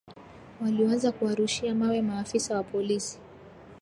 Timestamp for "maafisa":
2.01-2.55